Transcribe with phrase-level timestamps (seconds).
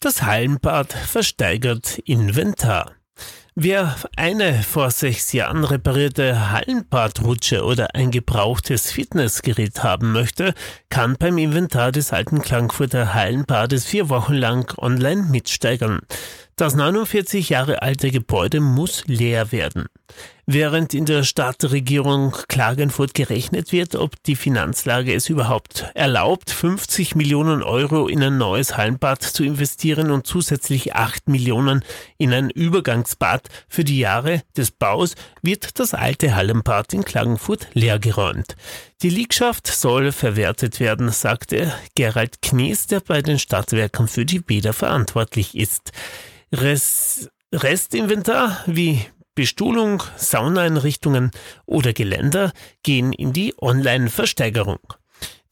[0.00, 2.92] Das Hallenbad versteigert Inventar.
[3.56, 10.54] Wer eine vor sechs Jahren reparierte Hallenbadrutsche oder ein gebrauchtes Fitnessgerät haben möchte,
[10.88, 16.02] kann beim Inventar des alten Klangfurter Hallenbades vier Wochen lang online mitsteigern.
[16.58, 19.86] Das 49 Jahre alte Gebäude muss leer werden.
[20.44, 27.62] Während in der Stadtregierung Klagenfurt gerechnet wird, ob die Finanzlage es überhaupt erlaubt, 50 Millionen
[27.62, 31.84] Euro in ein neues Hallenbad zu investieren und zusätzlich 8 Millionen
[32.16, 38.56] in ein Übergangsbad für die Jahre des Baus, wird das alte Hallenbad in Klagenfurt leergeräumt.
[39.02, 44.72] Die Liegschaft soll verwertet werden, sagte Gerald Knies, der bei den Stadtwerken für die Bäder
[44.72, 45.92] verantwortlich ist.
[46.52, 49.00] Rest, Restinventar wie
[49.34, 51.30] Bestuhlung, Saunaeinrichtungen
[51.66, 52.52] oder Geländer
[52.82, 54.80] gehen in die Online-Versteigerung.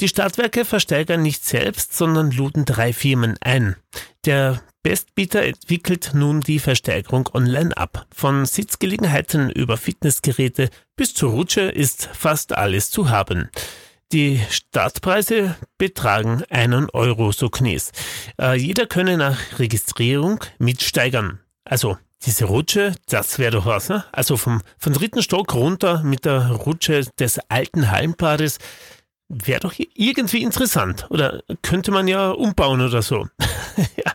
[0.00, 3.76] Die Stadtwerke versteigern nicht selbst, sondern luden drei Firmen ein.
[4.24, 8.06] Der Bestbieter entwickelt nun die Versteigerung online ab.
[8.14, 13.50] Von Sitzgelegenheiten über Fitnessgeräte bis zur Rutsche ist fast alles zu haben.
[14.12, 17.90] Die Startpreise betragen einen Euro, so Knies.
[18.40, 21.40] Äh, jeder könne nach Registrierung mitsteigern.
[21.64, 24.04] Also diese Rutsche, das wäre doch was, ne?
[24.12, 28.58] Also vom, vom dritten Stock runter mit der Rutsche des alten Hallenbades
[29.28, 31.06] wäre doch irgendwie interessant.
[31.10, 33.26] Oder könnte man ja umbauen oder so.
[33.96, 34.12] ja.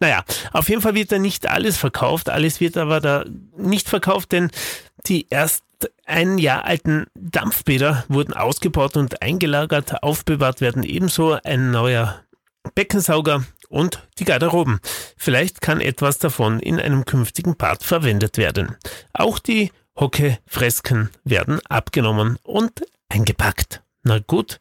[0.00, 2.30] Naja, auf jeden Fall wird da nicht alles verkauft.
[2.30, 3.24] Alles wird aber da
[3.56, 4.50] nicht verkauft, denn
[5.06, 5.64] die erst
[6.06, 10.02] ein Jahr alten Dampfbäder wurden ausgebaut und eingelagert.
[10.02, 12.22] Aufbewahrt werden ebenso ein neuer
[12.74, 14.80] Beckensauger und die Garderoben.
[15.16, 18.76] Vielleicht kann etwas davon in einem künftigen Part verwendet werden.
[19.12, 23.82] Auch die Hockeyfresken werden abgenommen und eingepackt.
[24.02, 24.58] Na gut,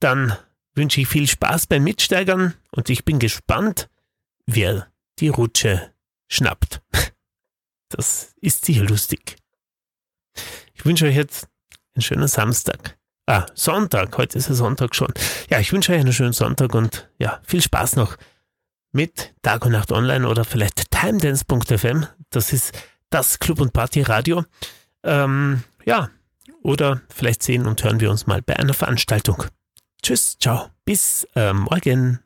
[0.00, 0.36] dann
[0.74, 3.88] wünsche ich viel Spaß beim Mitsteigern und ich bin gespannt,
[4.46, 4.88] wer
[5.18, 5.92] die Rutsche
[6.28, 6.80] schnappt.
[7.94, 9.36] Das ist sicher lustig.
[10.82, 11.46] Ich wünsche euch jetzt
[11.94, 12.98] einen schönen Samstag.
[13.26, 14.18] Ah, Sonntag.
[14.18, 15.14] Heute ist ja Sonntag schon.
[15.48, 18.16] Ja, ich wünsche euch einen schönen Sonntag und ja, viel Spaß noch
[18.90, 22.06] mit Tag und Nacht Online oder vielleicht timedance.fm.
[22.30, 22.76] Das ist
[23.10, 24.44] das Club- und Party-Radio.
[25.04, 26.10] Ähm, ja,
[26.64, 29.44] oder vielleicht sehen und hören wir uns mal bei einer Veranstaltung.
[30.02, 32.18] Tschüss, ciao, bis äh, morgen.